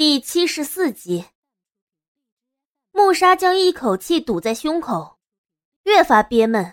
[0.00, 1.26] 第七十四集，
[2.90, 5.18] 穆沙将一口气堵在胸口，
[5.82, 6.72] 越发憋闷。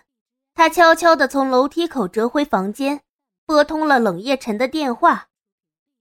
[0.53, 3.01] 他悄悄地从楼梯口折回房间，
[3.45, 5.27] 拨通了冷夜晨的电话。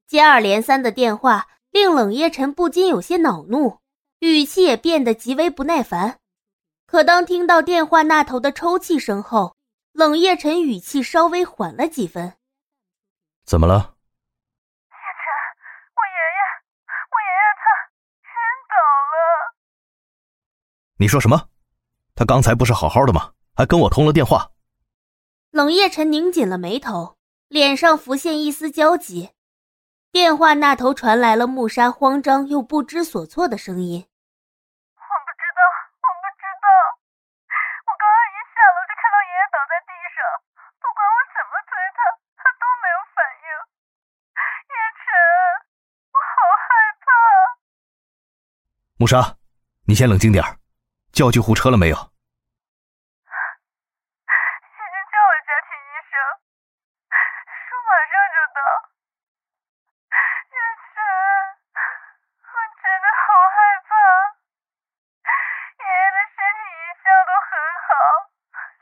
[0.06, 3.79] 接二连三的电话令冷夜晨不禁有些恼怒，
[4.20, 6.20] 语气也变得极为不耐烦。
[6.86, 9.56] 可当听到电话那头的抽泣声后，
[9.90, 12.34] 冷夜晨语气稍微缓了几分。
[13.45, 13.95] 怎么了？
[20.98, 21.48] 你说什么？
[22.14, 23.32] 他刚才不是好好的吗？
[23.54, 24.52] 还跟我通了电话。
[25.50, 27.18] 冷夜晨拧紧了眉头，
[27.48, 29.32] 脸上浮现一丝焦急。
[30.10, 34.09] 电话那头传来了穆莎慌张又不知所措的声音
[34.96, 35.60] ：“我不知道，
[36.01, 36.66] 我不知道。
[37.84, 40.18] 我刚刚一下楼就看到爷爷倒在地上，
[40.80, 42.01] 不管我怎么推他，
[42.40, 43.48] 他都没有反应。
[44.73, 45.04] 叶晨，
[46.09, 46.68] 我好害
[47.04, 47.06] 怕。”
[48.96, 49.37] 穆莎，
[49.84, 50.56] 你先冷静点儿。
[51.16, 51.96] 叫救护车了没有？
[51.96, 51.98] 已
[54.76, 56.12] 经叫了家庭医生，
[57.09, 58.60] 说马上就到。
[60.12, 60.60] 叶
[60.92, 61.00] 晨，
[61.72, 63.56] 我真的好害
[63.88, 63.96] 怕。
[65.25, 67.88] 爷爷的身体一向都很好，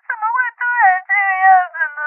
[0.03, 2.03] 怎么会突然这个样子呢？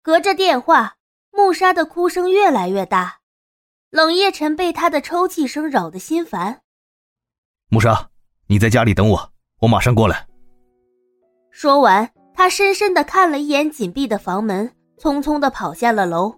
[0.00, 0.96] 隔着电话，
[1.30, 3.19] 穆沙的哭声越来越大。
[3.90, 6.60] 冷夜晨被他的抽泣声扰得心烦。
[7.70, 8.08] 穆莎，
[8.46, 10.28] 你在家里等我，我马上过来。
[11.50, 16.32] 说完，他深深的看了一眼紧闭的房门，匆匆的跑下了楼。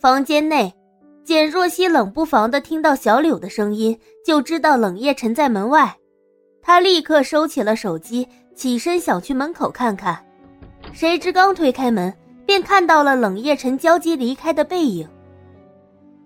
[0.00, 0.74] 房间内，
[1.24, 5.96] 简若曦冷不防的听到小柳的声音，就知道冷夜晨在门外。
[6.60, 10.26] 他立刻收起了手机，起身想去门口看看，
[10.92, 12.12] 谁知刚推开门，
[12.44, 15.08] 便看到了冷夜晨焦急离开的背影。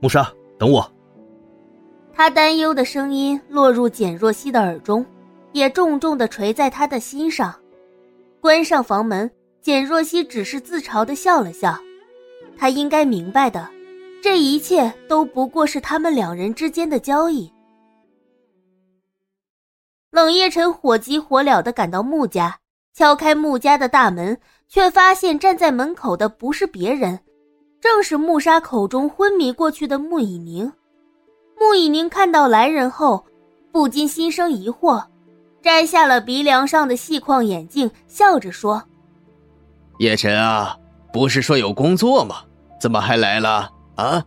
[0.01, 0.91] 穆莎，等我。
[2.13, 5.05] 他担忧的声音落入简若曦的耳中，
[5.53, 7.55] 也重重的垂在他的心上。
[8.41, 11.79] 关上房门，简若曦只是自嘲的笑了笑。
[12.57, 13.69] 他应该明白的，
[14.23, 17.51] 这一切都不过是他们两人之间的交易。
[20.11, 22.59] 冷夜晨火急火燎的赶到穆家，
[22.95, 27.19] 敲开穆家的大门，却发现站在门口的不是别人。
[27.81, 30.73] 正是穆莎口中昏迷过去的穆以宁。
[31.59, 33.25] 穆以宁看到来人后，
[33.73, 35.05] 不禁心生疑惑，
[35.63, 38.83] 摘下了鼻梁上的细框眼镜，笑着说
[39.99, 40.77] ：“叶晨啊，
[41.13, 42.37] 不是说有工作吗？
[42.81, 44.25] 怎么还来了啊？”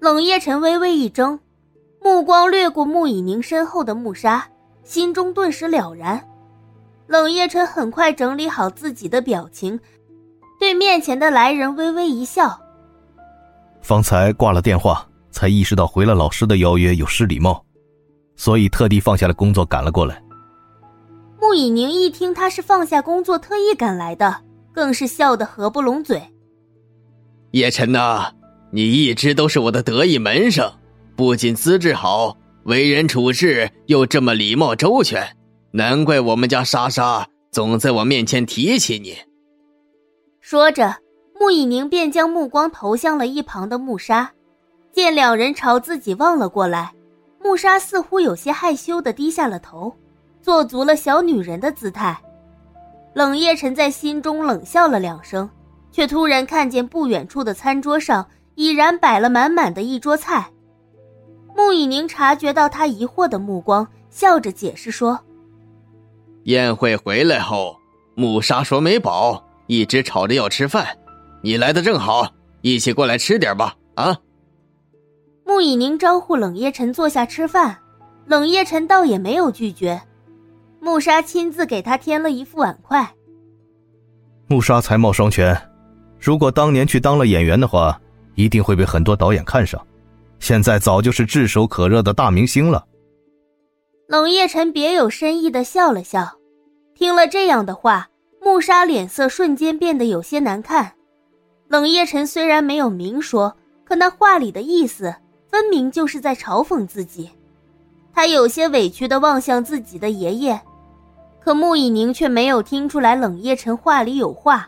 [0.00, 1.40] 冷夜晨微微一怔，
[2.00, 4.48] 目光掠过穆以宁身后的穆莎，
[4.84, 6.26] 心中顿时了然。
[7.06, 9.80] 冷夜晨很快整理好自己的表情。
[10.58, 12.58] 对面前的来人微微一笑。
[13.80, 17.64] 方才挂了电话，才意识到回了老师的邀约有失礼貌，
[18.36, 20.22] 所以特地放下了工作赶了过来。
[21.40, 24.42] 穆以宁一听他是放下工作特意赶来的，
[24.72, 26.20] 更是笑得合不拢嘴。
[27.52, 28.32] 叶晨呐，
[28.72, 30.70] 你一直都是我的得意门生，
[31.16, 35.36] 不仅资质好，为人处事又这么礼貌周全，
[35.70, 39.14] 难怪我们家莎莎总在我面前提起你。
[40.50, 40.96] 说着，
[41.38, 44.32] 穆以宁便将目光投向了一旁的穆莎。
[44.90, 46.90] 见两人朝自己望了过来，
[47.38, 49.94] 穆莎似乎有些害羞的低下了头，
[50.40, 52.18] 做足了小女人的姿态。
[53.12, 55.46] 冷夜晨在心中冷笑了两声，
[55.92, 60.50] 却突然看见不远处的餐桌上已然摆了满满的一桌菜。
[61.54, 65.20] 穆以宁察觉到他疑惑的目光，笑着解释说
[66.44, 67.76] ：“宴会回来后，
[68.14, 70.84] 穆莎说没饱。”一直吵着要吃饭，
[71.42, 72.28] 你来的正好，
[72.62, 73.76] 一起过来吃点吧。
[73.94, 74.18] 啊！
[75.44, 77.78] 穆以宁招呼冷夜晨坐下吃饭，
[78.26, 80.00] 冷夜晨倒也没有拒绝。
[80.80, 83.08] 穆莎亲自给他添了一副碗筷。
[84.46, 85.56] 穆莎才貌双全，
[86.18, 88.00] 如果当年去当了演员的话，
[88.36, 89.84] 一定会被很多导演看上。
[90.38, 92.86] 现在早就是炙手可热的大明星了。
[94.06, 96.38] 冷夜晨别有深意的笑了笑，
[96.94, 98.08] 听了这样的话。
[98.48, 100.94] 穆莎脸色瞬间变得有些难看，
[101.68, 103.54] 冷夜晨虽然没有明说，
[103.84, 105.14] 可那话里的意思
[105.50, 107.28] 分明就是在嘲讽自己。
[108.14, 110.58] 他有些委屈地望向自己的爷爷，
[111.38, 114.66] 可穆以宁却没有听出来冷夜晨话里有话，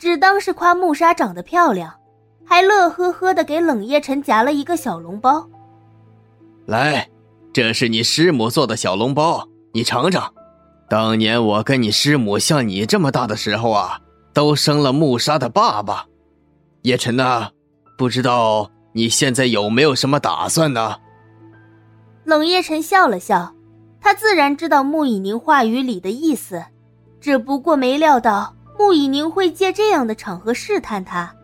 [0.00, 1.94] 只当是夸穆莎长得漂亮，
[2.44, 5.48] 还乐呵呵地给冷夜晨夹了一个小笼包。
[6.66, 7.08] 来，
[7.52, 10.34] 这是你师母做的小笼包，你尝尝。
[10.88, 14.00] 当年我跟你师母像你这么大的时候啊，
[14.34, 16.06] 都生了穆沙的爸爸。
[16.82, 17.50] 叶晨呐，
[17.96, 20.96] 不知道你现在有没有什么打算呢？
[22.24, 23.54] 冷夜晨笑了笑，
[24.00, 26.62] 他自然知道穆以宁话语里的意思，
[27.20, 31.34] 只不过没料到穆以宁会借这样的场合试探他。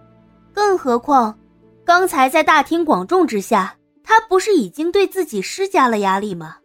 [0.53, 1.39] 更何况，
[1.85, 6.57] 刚才在大庭广众之下，他不是已经对自己施加了压力吗？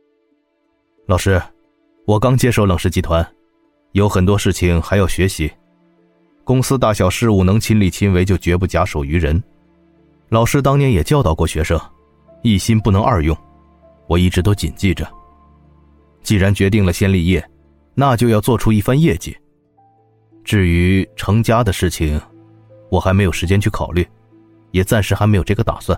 [1.07, 1.41] 老师，
[2.05, 3.25] 我刚接手冷氏集团，
[3.93, 5.49] 有很多事情还要学习。
[6.43, 9.41] 公司大小事务能亲力亲为，就绝不假手于人。
[10.27, 11.79] 老师当年也教导过学生，
[12.41, 13.37] 一心不能二用，
[14.07, 15.07] 我一直都谨记着。
[16.21, 17.41] 既然决定了先立业，
[17.95, 19.33] 那就要做出一番业绩。
[20.43, 22.19] 至于成家的事情，
[22.89, 24.05] 我还没有时间去考虑，
[24.71, 25.97] 也暂时还没有这个打算。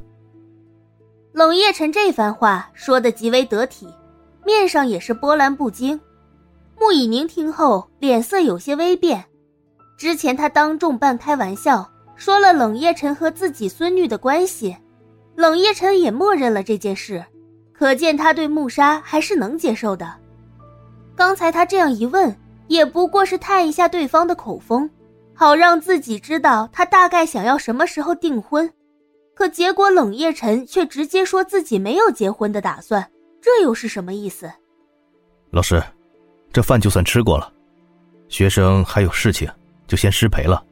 [1.34, 3.88] 冷夜晨这番话说的极为得体，
[4.46, 6.00] 面上也是波澜不惊。
[6.80, 9.26] 穆以宁听后，脸色有些微变。
[9.98, 14.76] 之前他当众半开玩笑说了冷夜晨和自己孙女的关系，
[15.36, 17.24] 冷夜晨也默认了这件事，
[17.74, 20.14] 可见他对穆沙还是能接受的。
[21.16, 22.36] 刚才他这样一问，
[22.68, 24.90] 也不过是探一下对方的口风，
[25.34, 28.70] 好让自己知道他大概想要什么时候订婚。
[29.34, 33.06] 可结果冷夜晨却直接说自己没有结婚的打算，
[33.46, 34.52] 这又是什么意思？
[35.52, 35.80] 老师，
[36.52, 37.54] 这饭就算吃过了，
[38.28, 39.48] 学生还有事情。
[39.86, 40.66] 就先失陪了。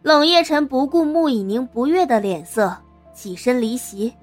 [0.00, 2.74] 冷夜晨不顾穆以宁不悦的脸色，
[3.12, 4.14] 起身离席。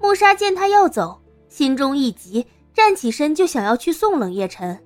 [0.00, 2.44] 穆沙见他要走，心中一急，
[2.74, 4.80] 站起身就想要去送冷夜晨。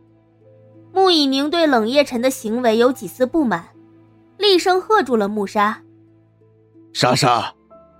[0.93, 3.71] 穆以宁对冷夜晨的行为有几丝不满，
[4.37, 5.83] 厉声喝住了穆沙
[6.93, 7.51] ：“莎莎，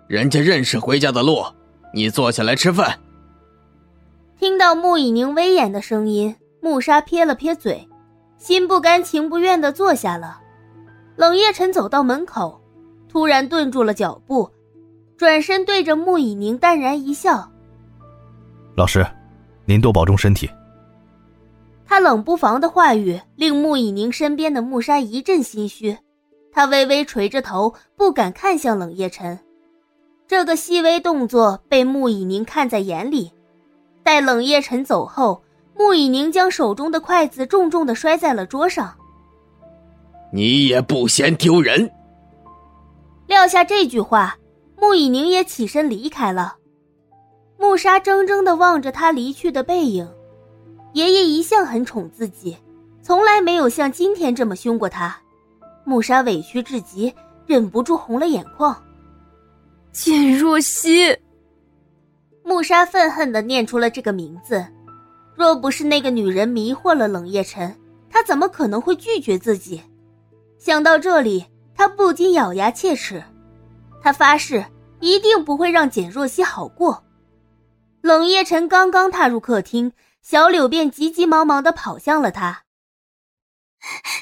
[0.09, 1.43] 人家认识回家的路，
[1.95, 3.01] 你坐下来吃饭。”
[4.43, 7.89] 听到穆以宁威严的声音，穆沙撇了撇嘴。
[8.39, 10.41] 心不甘情不愿的坐下了，
[11.15, 12.61] 冷夜晨走到门口，
[13.09, 14.51] 突然顿住了脚步，
[15.17, 17.49] 转身对着穆以宁淡然一笑
[18.75, 19.07] ：“老师，
[19.65, 20.51] 您多保重身体。”
[21.87, 25.97] 他冷不防的话语令穆以宁身边的穆沙一阵心虚，
[26.51, 29.39] 他微微垂着头，不敢看向冷夜晨。
[30.27, 33.31] 这个细微动作被穆以宁看在眼里，
[34.03, 35.43] 待冷夜晨走后。
[35.75, 38.95] 穆以宁将手中的筷子重重的摔在了桌上。
[40.31, 41.91] 你也不嫌丢人。
[43.27, 44.37] 撂下这句话，
[44.77, 46.57] 穆以宁也起身离开了。
[47.59, 50.07] 穆沙怔怔的望着他离去的背影。
[50.93, 52.57] 爷爷一向很宠自己，
[53.03, 55.17] 从来没有像今天这么凶过他。
[55.85, 57.13] 穆沙委屈至极，
[57.47, 58.77] 忍不住红了眼眶。
[59.91, 61.17] 简若曦。
[62.53, 64.67] 穆沙愤恨的念出了这个名字。
[65.35, 67.75] 若不是那个女人迷惑了冷夜晨，
[68.11, 69.83] 他怎么可能会拒绝自己？
[70.59, 73.25] 想到这里，他不禁咬牙切齿。
[74.03, 74.67] 他发誓
[75.01, 77.03] 一定不会让简若曦好过。
[78.03, 82.65] 冷夜晨刚刚踏入客厅，小柳便急急忙忙的跑向了他。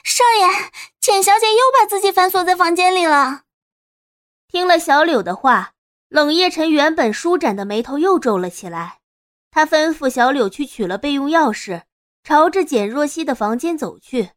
[0.05, 3.43] 少爷，简小姐又把自己反锁在房间里了。
[4.47, 5.73] 听了小柳的话，
[6.11, 8.99] 冷夜晨原本舒展的眉头又皱了起来。
[9.53, 11.83] 他吩咐小柳去取了备用钥匙，
[12.25, 14.31] 朝着简若曦的房间走去。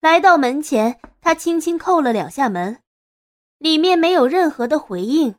[0.00, 2.82] 来到门前，他轻轻叩了两下门，
[3.56, 5.36] 里面没有任何的回应。